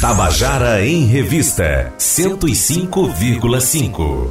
[0.00, 4.28] Tabajara em Revista 105,5.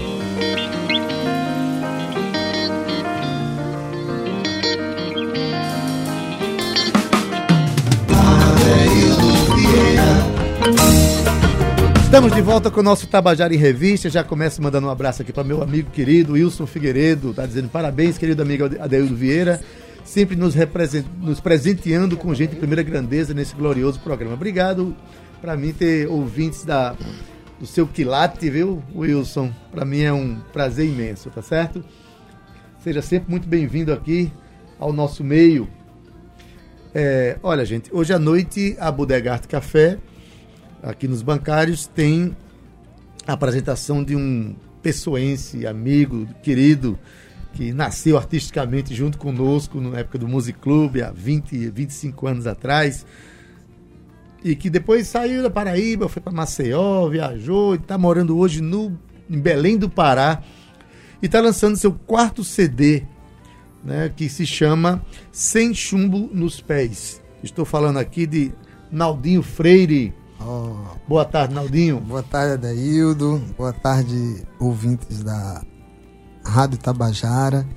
[12.01, 14.09] Estamos de volta com o nosso Tabajara em Revista.
[14.09, 17.33] Já começo mandando um abraço aqui para meu amigo querido Wilson Figueiredo.
[17.33, 19.59] Tá dizendo parabéns, querido amigo Adeildo Vieira.
[20.05, 20.55] Sempre nos,
[21.19, 24.35] nos presenteando com gente de primeira grandeza nesse glorioso programa.
[24.35, 24.95] Obrigado
[25.41, 26.95] para mim ter ouvintes da,
[27.59, 29.53] do seu quilate, viu, Wilson?
[29.71, 31.83] Para mim é um prazer imenso, tá certo?
[32.79, 34.31] Seja sempre muito bem-vindo aqui
[34.79, 35.67] ao nosso meio.
[36.93, 39.99] É, olha, gente, hoje à noite a Bodegarte Café
[40.81, 42.35] aqui nos bancários, tem
[43.25, 46.97] a apresentação de um pessoense, amigo, querido,
[47.53, 53.05] que nasceu artisticamente junto conosco na época do Music Club, há 20, 25 anos atrás,
[54.43, 58.97] e que depois saiu da Paraíba, foi para Maceió, viajou e está morando hoje no,
[59.29, 60.43] em Belém do Pará
[61.21, 63.03] e está lançando seu quarto CD,
[63.83, 67.21] né, que se chama Sem Chumbo nos Pés.
[67.43, 68.51] Estou falando aqui de
[68.91, 70.75] Naldinho Freire, Oh.
[71.07, 71.99] Boa tarde, Naldinho.
[71.99, 73.41] Boa tarde, Adaildo.
[73.57, 75.63] Boa tarde, ouvintes da
[76.45, 77.67] Rádio Tabajara.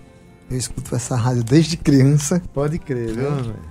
[0.50, 2.42] Eu escuto essa rádio desde criança.
[2.52, 3.28] Pode crer, viu?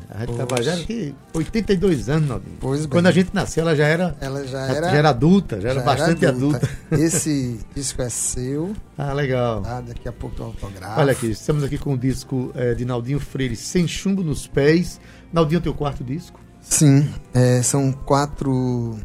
[0.09, 0.47] A Rádio Poxa.
[0.47, 2.57] Tabajara tem 82 anos, Naldinho.
[2.59, 3.11] Pois Quando bem.
[3.11, 4.15] a gente nasceu, ela já era.
[4.21, 4.89] Ela já era.
[4.89, 6.57] Já era adulta, já, já era bastante era adulta.
[6.57, 6.95] adulta.
[7.03, 8.73] Esse disco é seu.
[8.97, 9.61] Ah, legal.
[9.61, 9.81] Tá?
[9.81, 11.01] Daqui a pouco eu autografo.
[11.01, 15.01] Olha aqui, estamos aqui com o disco é, de Naldinho Freire, Sem Chumbo nos Pés.
[15.33, 16.39] Naldinho, teu quarto disco?
[16.61, 18.97] Sim, é, são quatro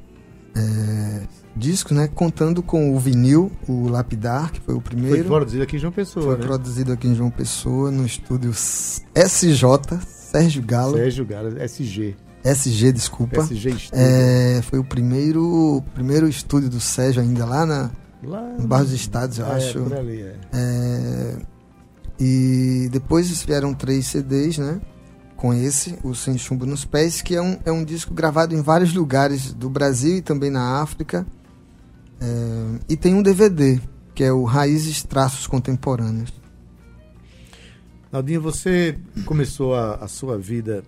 [0.57, 1.23] é,
[1.57, 2.09] discos, né?
[2.09, 5.19] Contando com o vinil, o Lapidar, que foi o primeiro.
[5.19, 6.47] Foi produzido aqui em João Pessoa, Foi né?
[6.47, 9.65] produzido aqui em João Pessoa, no estúdio SJ,
[10.07, 10.97] Sérgio Galo.
[10.97, 12.17] Sérgio Galo, SG.
[12.45, 13.41] SG, desculpa.
[13.43, 13.91] SG Estúdio.
[13.93, 17.91] É, foi o primeiro, primeiro estúdio do Sérgio ainda lá na,
[18.23, 19.81] lá no Bairro dos Estados, eu é, acho.
[19.81, 20.37] Por ali, é.
[20.53, 21.37] é.
[22.19, 24.81] E depois vieram três CDs, né?
[25.45, 28.63] com esse, o Sem Chumbo nos Pés, que é um, é um disco gravado em
[28.63, 31.27] vários lugares do Brasil e também na África.
[32.21, 33.81] É, e tem um DVD,
[34.15, 36.33] que é o Raízes Traços Contemporâneos.
[38.11, 40.85] Naldinho, você começou a, a, sua vida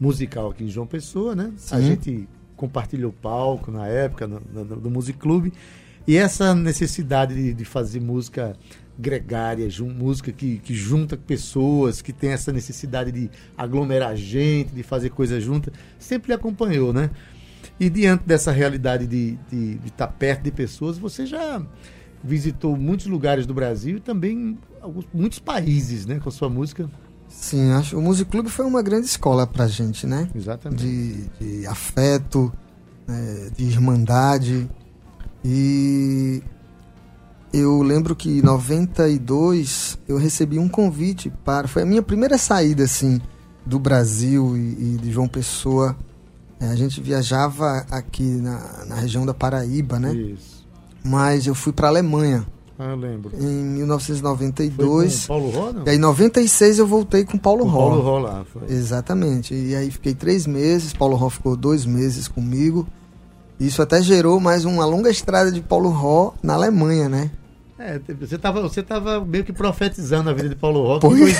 [0.00, 1.52] musical aqui em João Pessoa, né?
[1.56, 1.74] Sim.
[1.76, 5.52] A gente compartilhou palco na época, no, no, no Music Club.
[6.06, 8.56] E essa necessidade de, de fazer música
[8.98, 15.10] gregária, música que, que junta pessoas, que tem essa necessidade de aglomerar gente, de fazer
[15.10, 17.10] coisa junta, sempre acompanhou, né?
[17.78, 21.62] E diante dessa realidade de, de, de estar perto de pessoas, você já
[22.22, 26.90] visitou muitos lugares do Brasil e também alguns, muitos países, né, com a sua música.
[27.28, 30.28] Sim, acho o Music Club foi uma grande escola pra gente, né?
[30.34, 30.84] Exatamente.
[30.84, 32.52] De, de afeto,
[33.06, 34.70] né, de irmandade.
[35.44, 36.42] E
[37.52, 41.68] eu lembro que em 92 eu recebi um convite para.
[41.68, 43.20] Foi a minha primeira saída assim
[43.66, 45.96] do Brasil e, e de João Pessoa.
[46.64, 50.14] É, a gente viajava aqui na, na, região da Paraíba, né?
[50.14, 50.64] Isso.
[51.04, 52.46] Mas eu fui para a Alemanha.
[52.78, 53.30] Ah, eu lembro.
[53.38, 55.26] Em 1992.
[55.26, 55.86] Foi com Paulo Ró, não?
[55.86, 57.88] E aí em 96 eu voltei com Paulo com Ró.
[57.90, 58.62] Paulo Ró lá, foi.
[58.68, 59.54] Exatamente.
[59.54, 62.86] E aí fiquei três meses, Paulo Ró ficou dois meses comigo.
[63.60, 67.30] Isso até gerou mais uma longa estrada de Paulo Ró na Alemanha, né?
[67.76, 71.06] É, você estava você tava meio que profetizando a vida de Paulo Roque.
[71.06, 71.34] Hoje,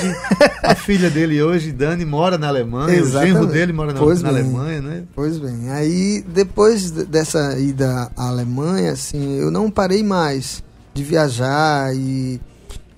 [0.64, 3.32] a filha dele hoje, Dani, mora na Alemanha, Exatamente.
[3.32, 5.04] o genro dele mora na, na Alemanha, né?
[5.14, 5.70] Pois bem.
[5.70, 12.40] Aí, depois dessa ida à Alemanha, assim, eu não parei mais de viajar e,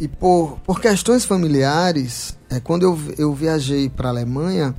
[0.00, 4.74] e por, por questões familiares, é, quando eu, eu viajei para a Alemanha,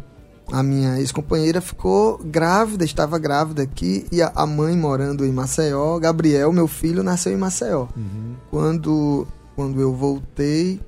[0.52, 6.52] a minha ex-companheira ficou grávida, estava grávida aqui, e a, mãe morando em Maceió, Gabriel,
[6.54, 7.88] meu filho, nasceu em Maceió.
[7.96, 8.36] Uhum.
[8.50, 10.80] Quando, quando eu voltei,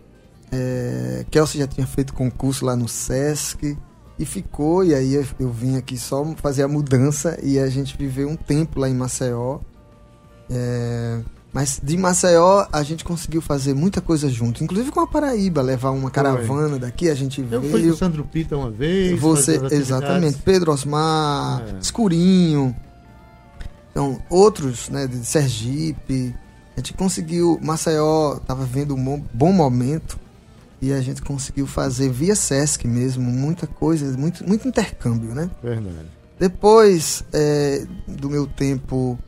[0.52, 3.78] é, Kelsey já tinha feito concurso lá no Sesc
[4.18, 7.98] e ficou, e aí eu, eu vim aqui só fazer a mudança e a gente
[7.98, 9.60] viveu um tempo lá em Maceió.
[10.50, 11.20] É,
[11.52, 15.90] mas de Maceió a gente conseguiu fazer muita coisa junto, inclusive com a Paraíba, levar
[15.90, 16.80] uma caravana Foi.
[16.80, 17.64] daqui, a gente Eu veio.
[17.64, 19.20] Eu fui com o Sandro Pita uma vez.
[19.20, 21.80] Você, exatamente, Pedro Osmar, é.
[21.80, 22.76] Escurinho.
[23.92, 26.36] Então, outros, né, de Sergipe.
[26.78, 30.18] A gente conseguiu, Maceió estava vendo um bom momento
[30.82, 35.50] e a gente conseguiu fazer via Sesc mesmo, muita coisa, muito, muito intercâmbio, né?
[35.62, 36.08] Verdade.
[36.40, 39.20] Depois é, do meu tempo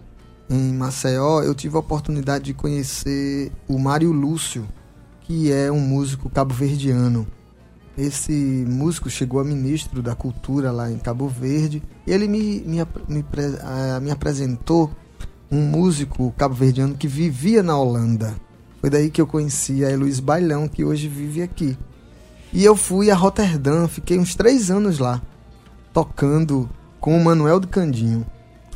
[0.51, 4.67] em Maceió, eu tive a oportunidade de conhecer o Mário Lúcio,
[5.21, 7.25] que é um músico cabo-verdiano.
[7.97, 12.77] esse músico chegou a ministro da cultura lá em Cabo Verde e ele me, me,
[13.07, 13.25] me,
[14.01, 14.91] me apresentou
[15.49, 18.35] um músico cabo-verdiano que vivia na Holanda.
[18.81, 21.77] Foi daí que eu conheci a Heloísa Bailão, que hoje vive aqui.
[22.51, 25.21] E eu fui a Roterdã, fiquei uns três anos lá,
[25.93, 26.69] tocando
[26.99, 28.25] com o Manuel do Candinho.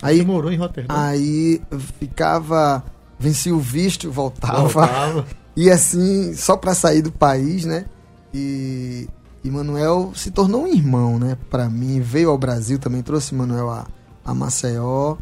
[0.05, 0.93] Aí, Você morou em Roterdã?
[0.95, 1.61] Aí
[1.99, 2.83] ficava,
[3.17, 4.67] vencia o visto, voltava.
[4.67, 5.25] voltava.
[5.57, 7.85] E assim, só para sair do país, né?
[8.33, 9.07] E,
[9.41, 11.37] e Manuel se tornou um irmão, né?
[11.49, 13.87] Para mim, veio ao Brasil também, trouxe Manuel a,
[14.25, 15.15] a Maceió.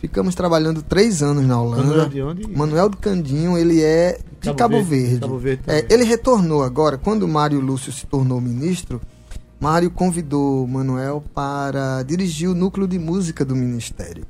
[0.00, 1.84] Ficamos trabalhando três anos na Holanda.
[1.84, 2.48] Manuel de onde?
[2.48, 4.90] Manuel do Candinho, ele é de Cabo, Cabo Verde.
[4.90, 5.20] Verde.
[5.20, 9.00] Cabo Verde é, ele retornou agora, quando o Mário Lúcio se tornou ministro,
[9.58, 14.26] Mário convidou Manuel para dirigir o núcleo de música do ministério.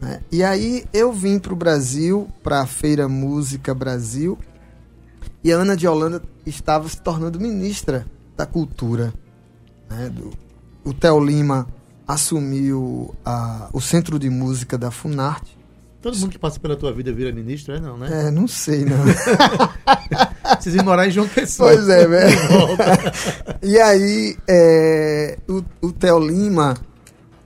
[0.00, 0.20] Né?
[0.30, 4.38] E aí eu vim para o Brasil, para a Feira Música Brasil,
[5.42, 8.06] e a Ana de Holanda estava se tornando ministra
[8.36, 9.12] da Cultura.
[9.90, 10.08] Né?
[10.08, 10.30] Do,
[10.84, 11.66] o Theo Lima
[12.06, 15.58] assumiu a, o Centro de Música da Funarte.
[16.00, 18.28] Todo mundo que passa pela tua vida vira ministro, é não, né?
[18.28, 18.98] É, não sei, não.
[20.54, 21.72] Precisa ir morar em João Pessoa.
[21.72, 22.38] Pois é, velho.
[23.62, 26.76] e aí, é, o, o Theo Lima,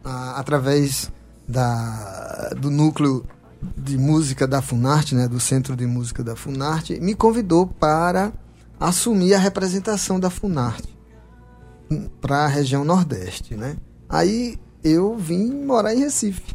[0.04, 1.10] a, através
[1.46, 3.24] da, do núcleo
[3.76, 8.32] de música da Funarte, né, do Centro de Música da Funarte, me convidou para
[8.78, 10.92] assumir a representação da Funarte
[12.20, 13.76] para a região Nordeste, né?
[14.08, 16.54] Aí eu vim morar em Recife.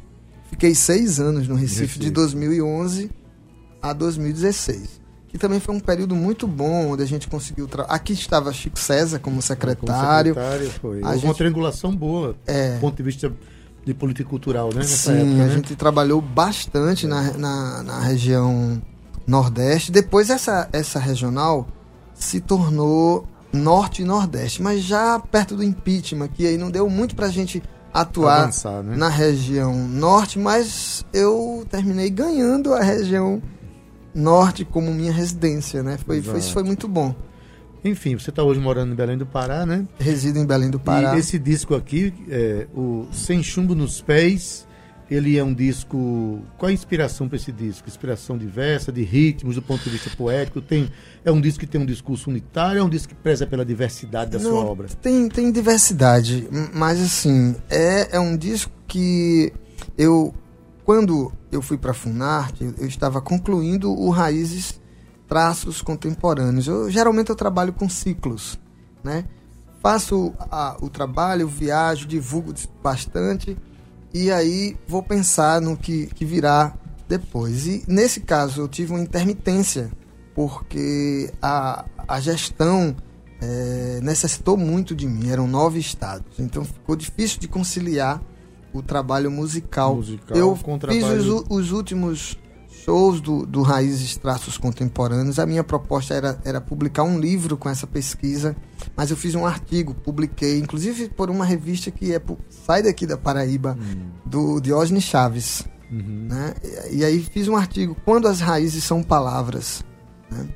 [0.50, 2.00] Fiquei seis anos no Recife, Recife.
[2.00, 3.12] de 2011
[3.82, 5.02] a 2016.
[5.28, 7.68] Que também foi um período muito bom, onde a gente conseguiu.
[7.68, 7.84] Tra...
[7.84, 10.34] Aqui estava Chico César como secretário.
[10.34, 11.04] Como secretário foi.
[11.04, 11.26] A gente...
[11.26, 12.76] uma triangulação boa, é...
[12.76, 13.32] do ponto de vista
[13.88, 14.84] de política cultural, né?
[14.84, 15.46] Sim, época, né?
[15.46, 17.10] a gente trabalhou bastante é.
[17.10, 18.82] na, na, na, região
[19.26, 19.94] Nordeste.
[19.94, 21.68] Depois essa, essa regional
[22.14, 27.16] se tornou Norte e Nordeste, mas já perto do impeachment, que aí não deu muito
[27.16, 27.64] pra gente
[27.94, 28.96] atuar Avançar, né?
[28.98, 33.57] na região Norte, mas eu terminei ganhando a região Norte
[34.66, 35.98] como minha residência, né?
[35.98, 37.16] Foi, foi, isso foi muito bom.
[37.84, 39.88] Enfim, você está hoje morando em Belém do Pará, né?
[40.00, 41.16] Resido em Belém do Pará.
[41.16, 44.68] E esse disco aqui, é, o Sem Chumbo nos Pés,
[45.10, 46.42] ele é um disco.
[46.58, 47.88] Qual a inspiração para esse disco?
[47.88, 50.62] Inspiração diversa, de ritmos, do ponto de vista poético?
[50.62, 50.92] Tem,
[51.24, 54.32] é um disco que tem um discurso unitário, é um disco que preza pela diversidade
[54.32, 54.88] da Não, sua obra?
[55.02, 59.54] Tem, tem diversidade, mas assim, é, é um disco que
[59.98, 60.34] eu.
[60.88, 64.80] Quando eu fui para a Funarte, eu estava concluindo o Raízes
[65.28, 66.66] traços contemporâneos.
[66.66, 68.58] Eu, geralmente eu trabalho com ciclos,
[69.04, 69.26] né?
[69.84, 73.58] Faço a, o trabalho, viajo, divulgo bastante
[74.14, 76.74] e aí vou pensar no que, que virá
[77.06, 77.68] depois.
[77.68, 79.92] E nesse caso eu tive uma intermitência,
[80.34, 82.96] porque a, a gestão
[83.42, 88.22] é, necessitou muito de mim, eram nove estados, então ficou difícil de conciliar
[88.74, 89.96] o trabalho musical.
[89.96, 92.38] musical eu fiz os, os últimos
[92.88, 95.40] shows do, do Raízes Traços Contemporâneos.
[95.40, 98.56] A minha proposta era, era publicar um livro com essa pesquisa,
[98.96, 103.18] mas eu fiz um artigo, publiquei, inclusive por uma revista que é sai daqui da
[103.18, 104.10] Paraíba, hum.
[104.26, 105.68] do Diógenes Chaves.
[105.92, 106.28] Uhum.
[106.30, 106.54] Né?
[106.92, 109.84] E, e, aí fiz um artigo, Quando as Raízes São Palavras.
[110.32, 110.48] Né?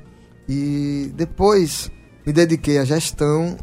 [0.48, 1.90] E depois
[2.26, 3.56] me dediquei à gestão,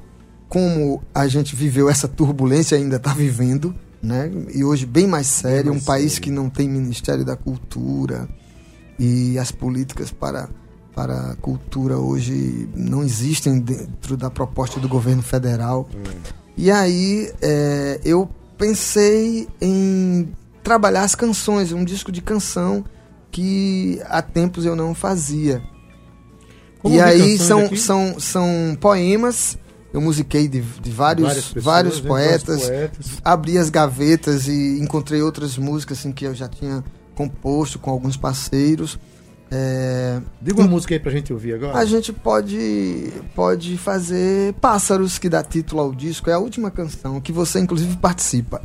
[0.47, 4.31] como a gente viveu essa turbulência, ainda está vivendo, né?
[4.53, 8.27] E hoje bem mais sério, um país que não tem Ministério da Cultura,
[8.99, 10.49] e as políticas para,
[10.93, 15.87] para a cultura hoje não existem dentro da proposta do governo federal.
[15.95, 16.19] Hum.
[16.57, 20.29] E aí é, eu pensei em
[20.61, 22.83] trabalhar as canções, um disco de canção
[23.31, 25.63] que há tempos eu não fazia.
[26.79, 29.57] Como e aí são, são, são poemas
[29.91, 35.57] eu musiquei de, de vários, pessoas, vários poetas, poetas, abri as gavetas e encontrei outras
[35.57, 36.83] músicas assim, que eu já tinha
[37.15, 38.99] composto com alguns parceiros.
[39.51, 40.21] É...
[40.39, 41.77] Diga uma e, música aí pra gente ouvir agora.
[41.77, 46.29] A gente pode, pode fazer Pássaros, que dá título ao disco.
[46.29, 48.61] É a última canção, que você inclusive participa.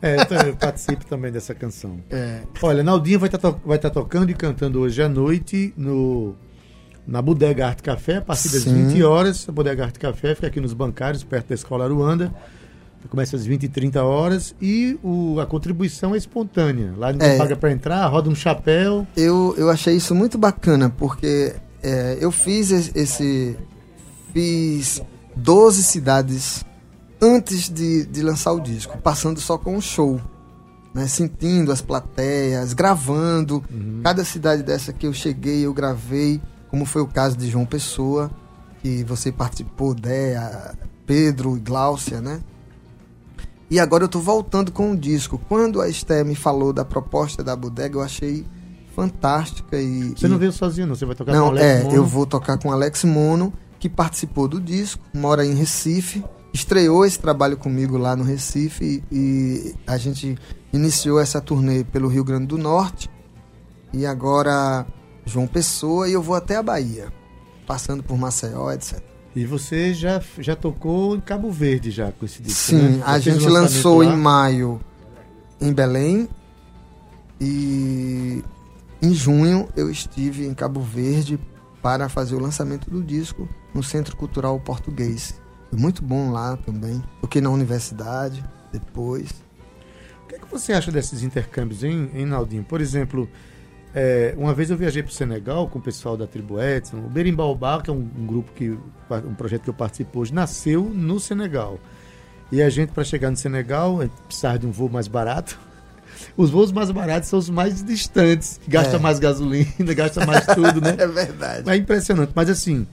[0.00, 0.16] É,
[0.48, 2.00] eu participo também dessa canção.
[2.10, 2.40] É.
[2.62, 6.34] Olha, Naldinha vai estar tá, vai tá tocando e cantando hoje à noite no,
[7.06, 8.88] na Bodega Arte Café, a partir das Sim.
[8.88, 9.48] 20 horas.
[9.48, 12.32] A Bodega Arte Café fica aqui nos bancários, perto da Escola Aruanda.
[13.08, 16.92] Começa às 20 e 30 horas e o, a contribuição é espontânea.
[16.96, 19.06] Lá ninguém é, paga para entrar, roda um chapéu.
[19.16, 23.56] Eu, eu achei isso muito bacana, porque é, eu fiz esse.
[24.32, 25.00] Fiz
[25.36, 26.64] 12 cidades
[27.22, 30.20] antes de, de lançar o disco, passando só com um show.
[30.92, 33.62] Né, sentindo as plateias, gravando.
[33.70, 34.00] Uhum.
[34.02, 36.40] Cada cidade dessa que eu cheguei, eu gravei,
[36.76, 38.30] como foi o caso de João Pessoa
[38.82, 40.74] que você participou, Déa,
[41.06, 42.42] Pedro e Gláucia, né?
[43.70, 45.40] E agora eu tô voltando com o disco.
[45.48, 48.44] Quando a Esther me falou da proposta da bodega, eu achei
[48.94, 50.10] fantástica e.
[50.10, 50.28] Você e...
[50.28, 50.94] não veio sozinho, não?
[50.94, 51.96] Você vai tocar não, com Alex é, Mono?
[51.96, 57.18] eu vou tocar com Alex Mono, que participou do disco, mora em Recife, estreou esse
[57.18, 60.36] trabalho comigo lá no Recife e, e a gente
[60.74, 63.08] iniciou essa turnê pelo Rio Grande do Norte
[63.94, 64.86] e agora
[65.26, 67.12] João Pessoa e eu vou até a Bahia,
[67.66, 69.02] passando por Maceió, etc.
[69.34, 73.02] E você já, já tocou em Cabo Verde já com esse disco, Sim, né?
[73.04, 74.06] A gente lançou lá?
[74.06, 74.80] em maio
[75.60, 76.26] em Belém
[77.38, 78.42] e
[79.02, 81.38] em junho eu estive em Cabo Verde
[81.82, 85.38] para fazer o lançamento do disco no Centro Cultural Português.
[85.68, 87.02] Foi muito bom lá também.
[87.20, 88.42] Toquei na universidade
[88.72, 89.30] depois.
[90.24, 92.64] O que, é que você acha desses intercâmbios, hein, hein Naldinho?
[92.64, 93.28] Por exemplo,
[93.98, 96.98] é, uma vez eu viajei para o Senegal com o pessoal da tribo Edson.
[96.98, 98.70] O Berimbaubá, que é um, um grupo que
[99.10, 101.80] um projeto que eu participo hoje, nasceu no Senegal.
[102.52, 103.98] E a gente, para chegar no Senegal,
[104.28, 105.58] precisava de um voo mais barato.
[106.36, 108.60] Os voos mais baratos são os mais distantes.
[108.68, 108.98] Gasta É.
[108.98, 110.94] mais gasolina, gasta mais tudo, né?
[111.00, 111.68] É verdade.
[111.70, 112.32] É impressionante.
[112.34, 112.86] Mas assim,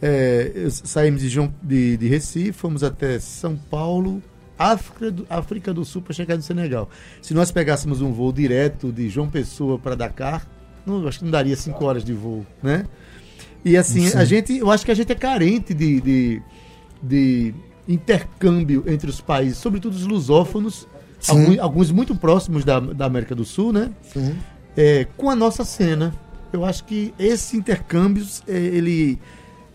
[0.00, 4.22] é, saímos de, João- de- de Recife, fomos até São Paulo,
[4.58, 6.88] África do, África do Sul para chegar no Senegal.
[7.20, 10.46] Se nós pegássemos um voo direto de João Pessoa para Dakar,
[10.86, 12.86] não, acho que não daria cinco horas de voo, né?
[13.64, 14.18] E assim, Sim.
[14.18, 16.42] a gente, eu acho que a gente é carente de, de,
[17.02, 17.54] de
[17.88, 20.86] intercâmbio entre os países, sobretudo os lusófonos,
[21.26, 23.90] alguns, alguns muito próximos da, da América do Sul, né?
[24.76, 26.14] É, com a nossa cena.
[26.52, 29.18] Eu acho que esse intercâmbio, é, ele.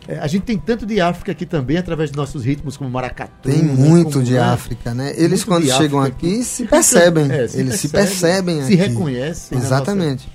[0.08, 3.50] É, a gente tem tanto de África aqui também, através de nossos ritmos como maracatu.
[3.50, 5.13] Tem né, muito como, de né, África, né?
[5.15, 7.32] Eles muito quando chegam África aqui se percebem.
[7.32, 8.75] É, Eles se percebem se aqui.
[8.75, 9.58] reconhecem.
[9.58, 10.29] Exatamente.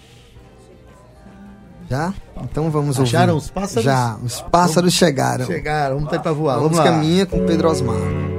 [1.90, 2.14] Já?
[2.42, 3.08] Então vamos ouvir.
[3.16, 3.84] Acharam os pássaros?
[3.84, 5.40] Já, os pássaros chegaram.
[5.40, 6.54] nossa- Chegaram, vamos ter para voar.
[6.56, 6.98] Vamos música lá.
[6.98, 8.33] minha com Pedro Osmar.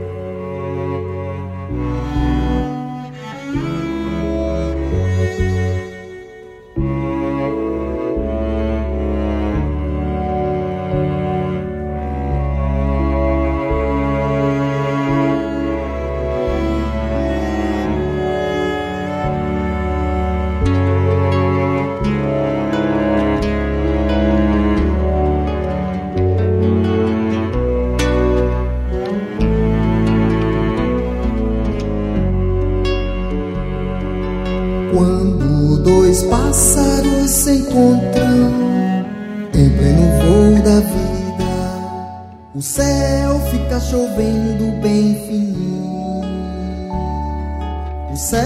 [48.15, 48.39] O céu.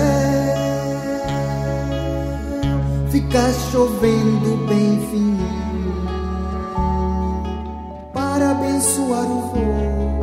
[3.11, 6.09] Fica chovendo bem fininho
[8.11, 10.21] para abençoar o voo.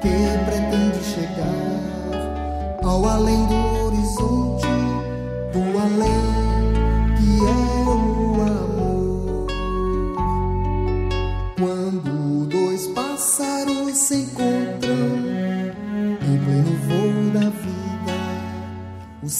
[0.00, 0.08] Que
[0.46, 4.59] pretende chegar ao além do horizonte,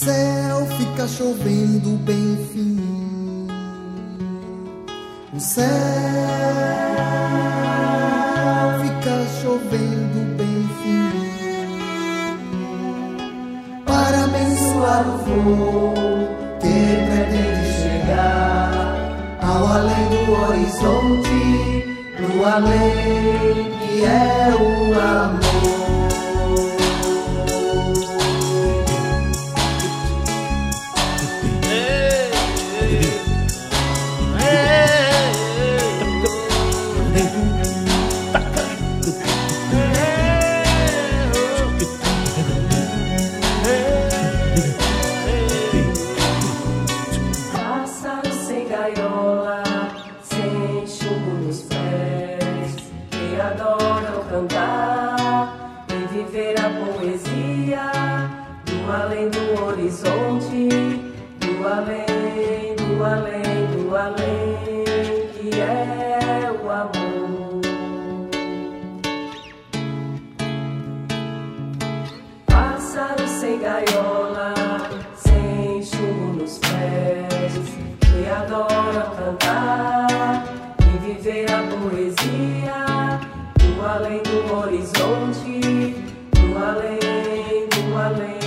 [0.03, 3.47] céu fica chovendo bem fininho.
[5.31, 5.67] O céu
[8.81, 12.01] fica chovendo bem fininho
[13.85, 15.93] para abençoar o voo
[16.59, 18.97] que pretende chegar
[19.39, 21.39] ao além do horizonte,
[22.19, 25.50] no além que é o amor.
[73.51, 74.53] Sem gaiola,
[75.15, 77.53] sem chumbo nos pés,
[77.99, 80.45] que adora cantar
[80.79, 83.19] e viver a poesia
[83.59, 85.95] do além do horizonte,
[86.31, 88.40] do além, do além,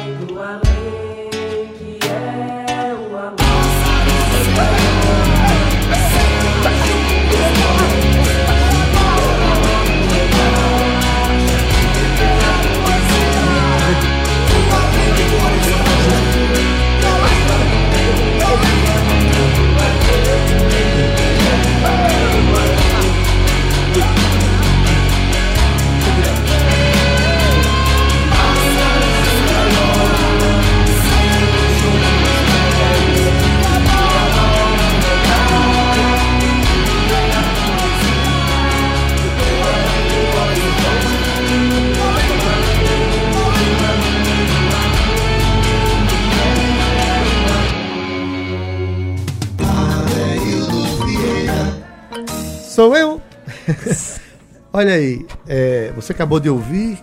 [54.76, 56.98] Olha aí, é, você acabou de ouvir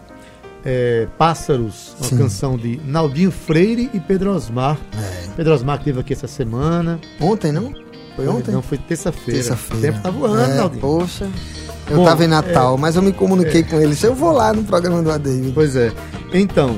[0.66, 2.18] é, Pássaros, uma Sim.
[2.18, 4.78] canção de Naldinho Freire e Pedro Osmar.
[4.94, 5.30] É.
[5.38, 7.00] Pedro Osmar que esteve aqui essa semana.
[7.18, 7.74] Ontem, não?
[8.18, 8.52] Foi ontem?
[8.52, 9.40] Não, foi terça-feira.
[9.40, 9.78] Terça-feira.
[9.78, 10.82] O tempo tá voando, É, Naldinho.
[10.82, 11.30] Poxa.
[11.90, 13.96] Eu Bom, tava em Natal, mas eu me comuniquei com ele.
[13.96, 15.54] Se eu vou lá no programa do Adeildo.
[15.54, 15.94] Pois é.
[16.34, 16.78] Então,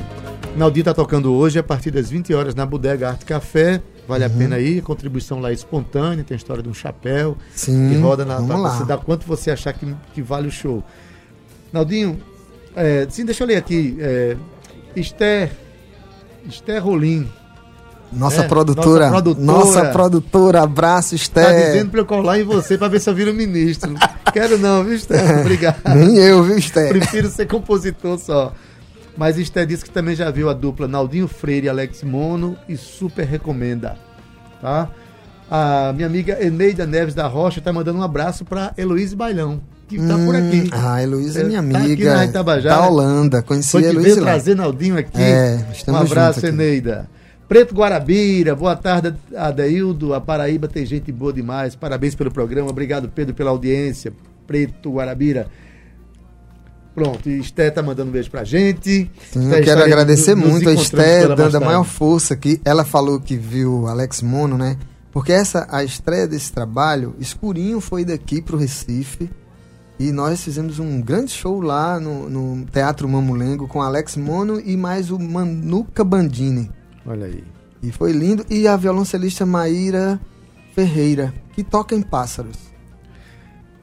[0.55, 3.81] Naldinho tá tocando hoje a partir das 20 horas na Bodega Arte Café.
[4.07, 4.31] Vale Uhum.
[4.31, 7.37] a pena ir, contribuição lá é espontânea, tem a história de um chapéu.
[7.55, 7.89] Sim.
[7.89, 8.69] que roda na pra lá.
[8.77, 10.83] você dar quanto você achar que, que vale o show.
[11.71, 12.19] Naldinho,
[12.75, 13.95] é, sim, deixa eu ler aqui.
[13.99, 14.35] É,
[14.95, 15.51] Esther,
[16.47, 17.27] Esther Rolim,
[18.11, 19.45] Nossa, É, produtora, nossa produtora.
[19.45, 20.61] nossa produtora.
[20.61, 21.65] abraço, tá Esther.
[21.71, 23.95] dizendo pra eu colar em você pra ver se eu viro ministro.
[24.31, 25.39] Quero não, viu, Esther?
[25.39, 25.77] Obrigado.
[25.95, 26.89] Nem eu, viu, Esther?
[26.89, 28.53] Prefiro ser compositor só.
[29.15, 32.75] Mas Esther disse que também já viu a dupla Naldinho Freire e Alex Mono e
[32.75, 33.95] super recomenda.
[34.61, 34.89] Tá?
[35.51, 39.97] A minha amiga Eneida Neves da Rocha tá mandando um abraço pra Heloíse Bailão, que
[39.99, 40.67] tá por aqui.
[40.71, 42.15] Ah, Heloísa é minha Tá aqui amiga.
[42.15, 42.75] na Itabajara.
[42.75, 43.41] da Holanda.
[43.43, 44.31] Conheci Foi a Heloísa veio lá.
[44.31, 45.21] trazer Naldinho aqui.
[45.21, 46.47] É, um abraço, aqui.
[46.47, 47.07] Eneida.
[47.47, 50.15] Preto Guarabira, boa tarde, Adeildo.
[50.15, 51.75] A Paraíba tem gente boa demais.
[51.75, 52.69] Parabéns pelo programa.
[52.69, 54.11] Obrigado, Pedro, pela audiência.
[54.47, 55.47] Preto Guarabira.
[56.93, 59.09] Pronto, e Esté tá mandando um beijo pra gente.
[59.31, 62.61] Sim, Esté, eu quero agradecer nos muito a pela dando a maior força aqui.
[62.63, 64.77] Ela falou que viu Alex Mono, né?
[65.11, 69.29] Porque essa a estreia desse trabalho, Escurinho foi daqui pro Recife
[69.99, 74.75] e nós fizemos um grande show lá no, no Teatro Mamulengo com Alex Mono e
[74.75, 76.71] mais o Manuca Bandini.
[77.05, 77.43] Olha aí.
[77.81, 78.45] E foi lindo.
[78.49, 80.19] E a violoncelista Maíra
[80.73, 82.72] Ferreira, que toca em Pássaros.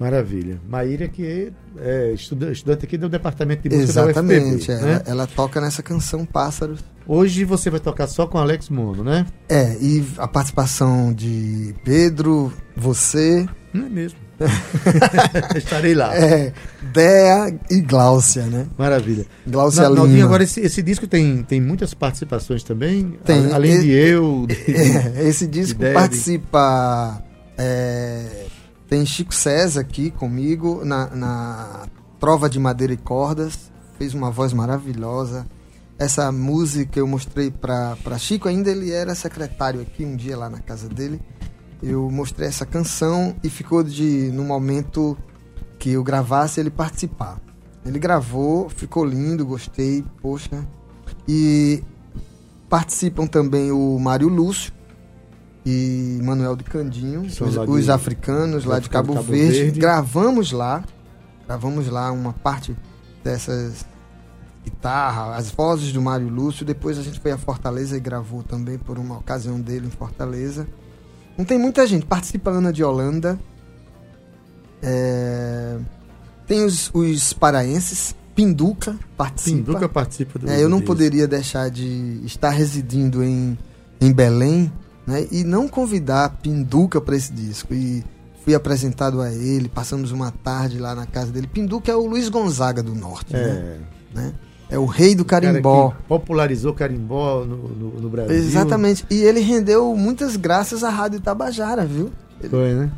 [0.01, 0.59] Maravilha.
[0.67, 4.67] Maíra, que é estuda- estudante aqui do departamento de música Exatamente.
[4.69, 4.83] da é, UFPB.
[4.83, 5.03] ela, né?
[5.07, 6.81] ela toca nessa canção Pássaros.
[7.07, 9.27] Hoje você vai tocar só com Alex Mono, né?
[9.49, 14.19] É, e a participação de Pedro, você, Não é mesmo.
[15.55, 16.17] Estarei lá.
[16.17, 16.55] é,
[16.95, 18.67] Dea e Gláucia, né?
[18.79, 19.27] Maravilha.
[19.47, 23.19] Gláucia Na- Naldinho, agora esse, esse disco tem, tem muitas participações também?
[23.23, 23.53] Tem.
[23.53, 24.47] Além E- de eu.
[24.49, 27.23] de- É, esse disco de- participa.
[27.59, 28.47] é,
[28.91, 31.87] tem Chico César aqui comigo na, na
[32.19, 33.71] Prova de Madeira e Cordas.
[33.97, 35.47] Fez uma voz maravilhosa.
[35.97, 40.59] Essa música eu mostrei para Chico, ainda ele era secretário aqui um dia lá na
[40.59, 41.23] casa dele.
[41.81, 45.17] Eu mostrei essa canção e ficou de, no momento
[45.79, 47.41] que eu gravasse, ele participar.
[47.87, 50.67] Ele gravou, ficou lindo, gostei, poxa.
[51.29, 51.85] E
[52.69, 54.73] participam também o Mário Lúcio
[55.65, 59.59] e Manuel de Candinho, os, de- os africanos lá de Cabo, Cabo Verde.
[59.65, 59.81] Verde.
[59.81, 60.83] Gravamos lá,
[61.47, 62.75] gravamos lá uma parte
[63.23, 63.85] dessas
[64.65, 66.65] guitarras, as vozes do Mário Lúcio.
[66.65, 70.67] Depois a gente foi a Fortaleza e gravou também por uma ocasião dele em Fortaleza.
[71.37, 72.05] Não tem muita gente.
[72.07, 73.39] Participa Ana de Holanda.
[74.83, 75.77] É,
[76.47, 78.15] Tem os, os paraenses.
[78.35, 79.57] Pinduca participa.
[79.59, 80.49] Pinduca participa do.
[80.49, 83.59] É, eu não poderia deixar de estar residindo em,
[84.01, 84.73] em Belém
[85.11, 87.75] né, e não convidar Pinduca para esse disco.
[87.75, 88.05] E
[88.45, 91.47] fui apresentado a ele, passamos uma tarde lá na casa dele.
[91.47, 93.79] Pinduca é o Luiz Gonzaga do Norte, né?
[94.15, 94.17] É.
[94.17, 94.35] né?
[94.71, 95.93] É o rei do carimbó.
[96.07, 98.37] popularizou carimbó no, no, no Brasil.
[98.37, 99.05] Exatamente.
[99.11, 102.13] E ele rendeu muitas graças à Rádio Tabajara, viu?
[102.49, 102.91] Foi, né?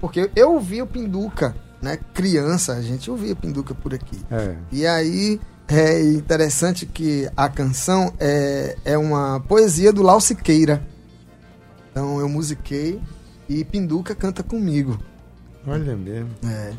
[0.00, 2.00] Porque eu ouvi o Pinduca, né?
[2.12, 4.18] Criança, a gente ouvia Pinduca por aqui.
[4.28, 4.56] É.
[4.72, 10.82] E aí é interessante que a canção é, é uma poesia do Lau Siqueira.
[11.90, 13.00] Então eu musiquei
[13.48, 14.98] e Pinduca canta comigo.
[15.66, 16.30] Olha mesmo.
[16.46, 16.72] É.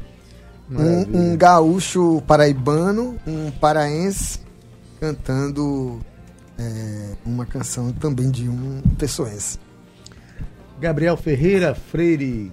[0.72, 4.40] Um, um gaúcho paraibano, um paraense
[5.02, 6.00] cantando
[6.58, 9.60] é, uma canção também de um pessoense.
[10.80, 12.52] Gabriel Ferreira Freire.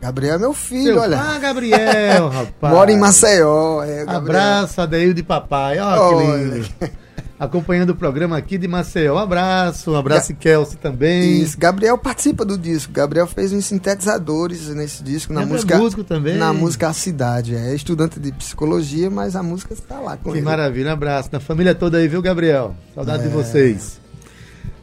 [0.00, 1.18] Gabriel é meu filho, Seu- olha.
[1.20, 2.72] Ah, Gabriel, rapaz.
[2.74, 3.82] Mora em Maceió.
[3.82, 4.16] É, Gabriel.
[4.16, 5.78] Abraço, Adeildo de papai.
[5.78, 6.44] Ó, que Olha.
[6.54, 6.68] lindo.
[7.40, 9.14] Acompanhando o programa aqui de Maceió.
[9.14, 11.40] Um abraço, um abraço, Kelsey também.
[11.40, 12.92] Isso, Gabriel participa do disco.
[12.92, 15.78] Gabriel fez uns sintetizadores nesse disco na Gabriel é música.
[15.78, 16.36] músico também.
[16.36, 17.54] Na música A Cidade.
[17.54, 20.44] É estudante de psicologia, mas a música está lá com Que ele.
[20.44, 21.28] maravilha, um abraço.
[21.32, 22.74] Na família toda aí, viu, Gabriel?
[22.92, 23.32] Saudade de É.
[23.32, 24.00] vocês.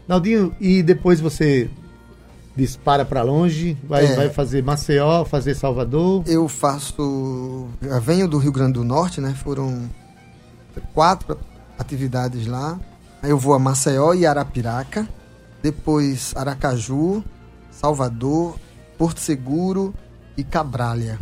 [0.08, 1.70] Naldinho, e depois você
[2.56, 4.16] dispara pra longe, vai, É.
[4.16, 6.24] vai fazer Maceió, fazer Salvador.
[6.26, 7.68] Eu faço.
[7.82, 9.36] Eu venho do Rio Grande do Norte, né?
[9.44, 9.90] Foram
[10.94, 11.38] quatro
[11.78, 12.80] atividades lá.
[13.22, 15.08] Aí eu vou a Maceió e Arapiraca.
[15.62, 17.24] Depois Aracaju,
[17.72, 18.56] Salvador,
[18.98, 19.94] Porto Seguro
[20.38, 21.20] e Cabralha.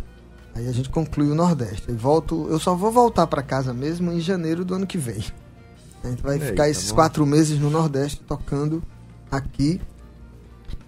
[0.54, 1.88] Aí a gente conclui o Nordeste.
[1.88, 5.24] Eu volto, eu só vou voltar para casa mesmo em janeiro do ano que vem.
[6.02, 6.96] A gente vai ficar esses bom.
[6.96, 8.82] quatro meses no Nordeste tocando
[9.30, 9.80] aqui.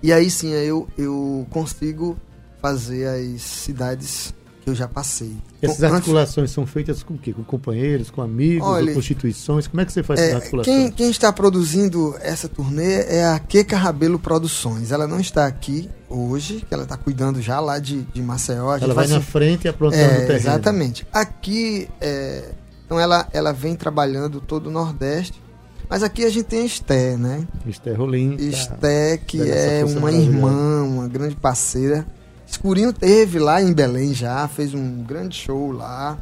[0.03, 2.17] E aí sim, eu, eu consigo
[2.61, 4.35] fazer as cidades
[4.67, 5.37] eu já passei.
[5.63, 7.33] Essas Bom, antes- articulações são feitas com o quê?
[7.33, 9.67] Com companheiros, com amigos, Olha, com instituições?
[9.69, 10.77] Como é que você faz essas É, articulações?
[10.77, 14.91] quem, quem está produzindo essa turnê é a Queca Rabelo Produções.
[14.91, 18.77] Ela não está aqui hoje, que ela está cuidando já lá de, de Maceió.
[18.77, 20.35] Ela vai na se- frente e aprontando É, o terreno.
[20.37, 21.07] Exatamente.
[21.13, 22.51] Aqui, é,
[22.85, 25.41] então ela, ela vem trabalhando todo o Nordeste,
[25.89, 27.47] mas aqui a gente tem a Esté, né?
[27.67, 28.37] Esther Rolim.
[28.37, 28.43] tá.
[28.43, 32.05] Esté, que é uma irmã, uma grande parceira.
[32.47, 36.17] Escurinho teve lá em Belém já, fez um grande show lá.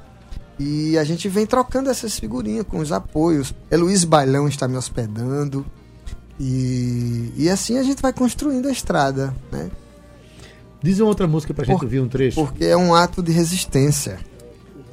[0.58, 3.52] E a gente vem trocando essas figurinhas com os apoios.
[3.70, 5.64] Heloísa Bailão está me hospedando.
[6.38, 9.70] E, e assim a gente vai construindo a estrada, né?
[10.82, 12.36] Diz uma outra música pra gente Por- ouvir um trecho.
[12.44, 14.18] Porque é um ato de resistência.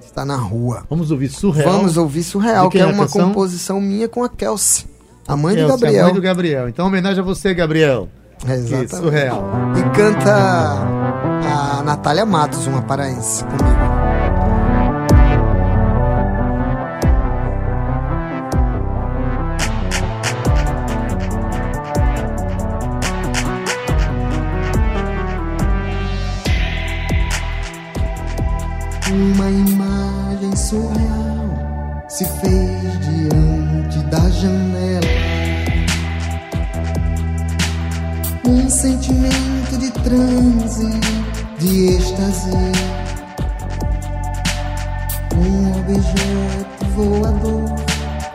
[0.04, 0.84] Está na rua.
[0.90, 1.72] Vamos ouvir Surreal.
[1.72, 3.30] Vamos ouvir Surreal, que é é uma canção?
[3.30, 4.86] composição minha com a Kelsey,
[5.28, 6.06] a mãe do Elsa, a Gabriel.
[6.06, 6.70] mãe do Gabriel.
[6.70, 8.10] Então, homenagem a você, Gabriel.
[8.44, 8.96] É, Que exatamente.
[8.98, 9.44] surreal.
[9.78, 11.01] E canta
[11.92, 13.66] Natália Matos, uma paraense, comigo.
[29.12, 35.02] Uma imagem surreal se fez diante da janela.
[38.48, 42.50] Um sentimento de transe, de êxtase.
[45.38, 47.76] Um objeto voador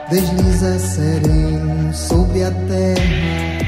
[0.08, 3.66] desliza sereno sobre a terra.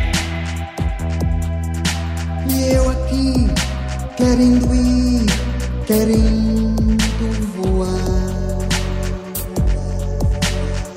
[2.48, 3.50] E eu aqui
[4.16, 5.26] querendo ir,
[5.86, 6.96] querendo
[7.56, 8.58] voar.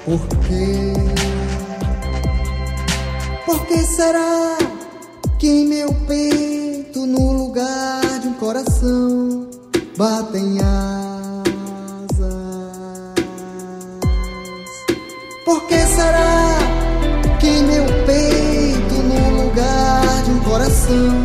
[0.05, 0.93] Por quê?
[3.45, 4.57] Por que será
[5.39, 7.90] que em meu peito, no lugar
[8.51, 9.47] coração,
[9.97, 11.53] batem asas?
[15.45, 16.57] Por que será
[17.39, 21.20] que meu peito, no lugar de um coração,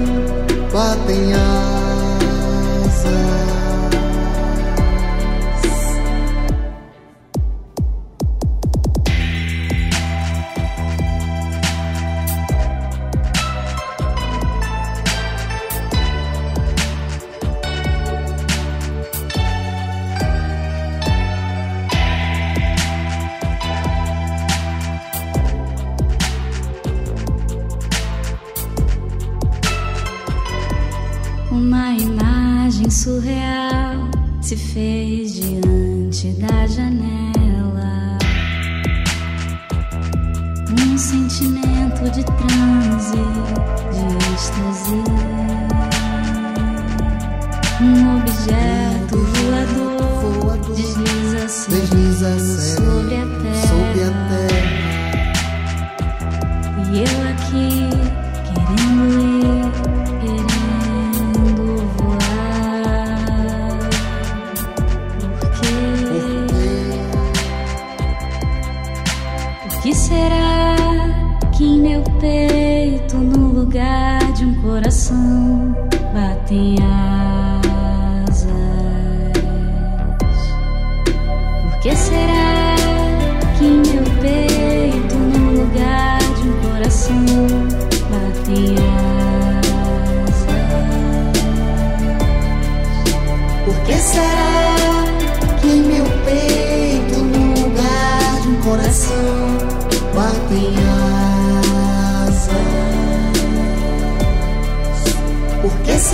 [72.21, 75.75] peito, no lugar de um coração,
[76.13, 77.16] batem asas?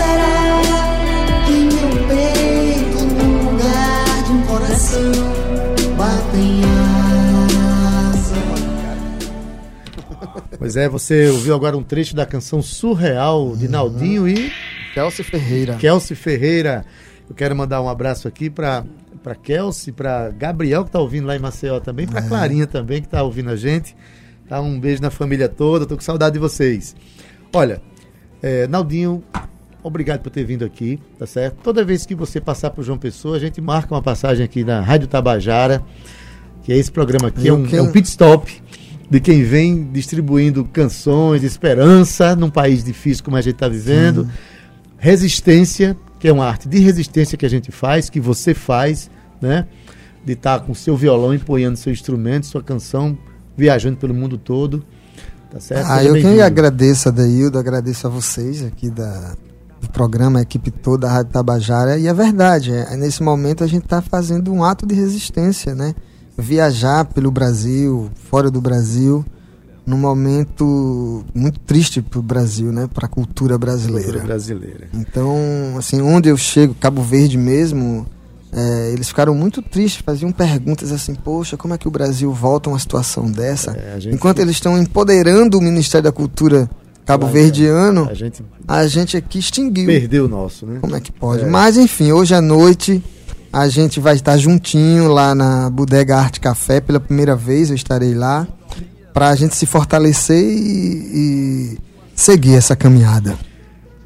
[0.03, 5.12] Será que em meu peito, no lugar de um coração,
[5.97, 6.61] batem
[8.09, 8.43] asas?
[10.59, 14.53] Pois é, você ouviu agora um trecho da canção Surreal de Naldinho e
[14.95, 15.77] Kelsey Ferreira.
[15.77, 16.85] Kelsey Ferreira.
[17.29, 18.85] Eu quero mandar um abraço aqui para
[19.23, 23.07] para Kelsey, para Gabriel que está ouvindo lá em Maceió também, para Clarinha também que
[23.07, 23.95] está ouvindo a gente.
[24.49, 25.87] Tá um beijo na família toda.
[25.87, 26.95] Tô com saudade de vocês.
[27.55, 27.81] Olha,
[28.43, 29.23] é, Naldinho,
[29.83, 31.57] obrigado por ter vindo aqui, tá certo?
[31.62, 34.81] Toda vez que você passar por João Pessoa, a gente marca uma passagem aqui na
[34.81, 35.83] Rádio Tabajara,
[36.62, 38.62] que é esse programa aqui, é Eu um, que- é um pit stop
[39.11, 44.29] de quem vem distribuindo canções esperança num país difícil como a gente está vivendo.
[44.99, 49.66] Resistência, que é uma arte de resistência que a gente faz, que você faz, né?
[50.25, 53.18] De estar com seu violão empunhando seu instrumento, sua canção,
[53.57, 54.85] viajando pelo mundo todo.
[55.51, 55.87] Tá certo?
[55.90, 59.35] Ah, Seja eu que agradeço a Daildo, agradeço a vocês aqui da,
[59.92, 63.85] programa, a equipe toda da Rádio Tabajara, e é verdade, é, nesse momento a gente
[63.85, 65.94] está fazendo um ato de resistência, né?
[66.37, 69.24] Viajar pelo Brasil, fora do Brasil,
[69.87, 72.88] num momento muito triste para o Brasil, né?
[72.92, 74.05] Para a cultura brasileira.
[74.05, 74.88] Cultura brasileira.
[74.94, 75.37] Então,
[75.78, 78.07] assim, onde eu chego, Cabo Verde mesmo,
[78.52, 82.68] é, eles ficaram muito tristes, faziam perguntas assim, poxa, como é que o Brasil volta
[82.70, 83.72] a uma situação dessa?
[83.72, 86.68] É, gente- Enquanto eles estão empoderando o Ministério da Cultura
[87.05, 89.87] Cabo Lá, Verdeano, A gente a gente aqui extinguiu.
[89.87, 90.79] perdeu o nosso, né?
[90.81, 91.43] Como é que pode?
[91.45, 91.47] É.
[91.47, 93.03] Mas enfim, hoje à noite
[93.53, 98.15] a gente vai estar juntinho lá na Bodega Arte Café pela primeira vez, eu estarei
[98.15, 98.47] lá
[99.12, 101.79] para a gente se fortalecer e, e
[102.15, 103.37] seguir essa caminhada.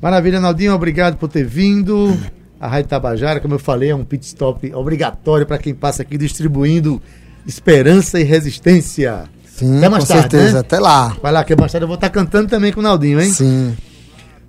[0.02, 2.16] Maravilha, Naldinho, obrigado por ter vindo.
[2.58, 6.16] A Rádio Tabajara, como eu falei, é um pit stop obrigatório para quem passa aqui
[6.18, 7.00] distribuindo
[7.46, 9.24] esperança e resistência.
[9.56, 10.52] Sim, Até mais com tarde, certeza.
[10.54, 10.60] né?
[10.60, 11.16] Até lá.
[11.22, 13.30] Vai lá que mais tarde eu vou estar cantando também com o Naldinho, hein?
[13.30, 13.74] Sim.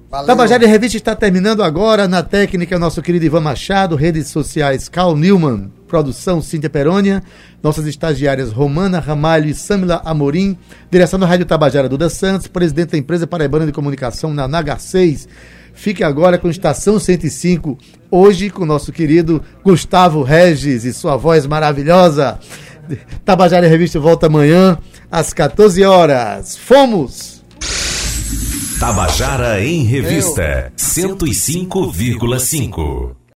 [0.10, 0.28] Valeu.
[0.28, 2.08] Tabajara em Revista está terminando agora.
[2.08, 3.96] Na técnica, nosso querido Ivan Machado.
[3.96, 5.72] Redes sociais, Carl Newman.
[5.88, 7.24] Produção, Cíntia Perônia.
[7.64, 10.58] Nossas estagiárias, Romana Ramalho e Samila Amorim.
[10.92, 12.48] Direção da Rádio Tabajara, Duda Santos.
[12.48, 15.28] Presidente da empresa Paraibana de Comunicação, na NH6.
[15.74, 17.78] Fique agora com Estação 105.
[18.10, 22.40] Hoje com nosso querido Gustavo Regis e sua voz maravilhosa.
[23.26, 24.78] Tabajara em Revista volta amanhã,
[25.12, 26.58] às 14 horas.
[26.58, 27.44] Fomos!
[28.80, 33.18] Tabajara em Revista 105,5.